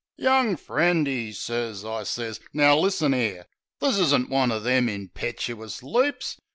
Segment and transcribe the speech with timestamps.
[0.17, 3.45] "Young friend," 'e sez— I sez, "Now, listen 'ere:
[3.81, 6.41] This isn't one o' them impetchus leaps.